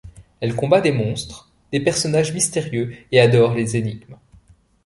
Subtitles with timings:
[0.39, 4.15] Elle combat des monstres, des personnages mystérieux et adore les énigmes.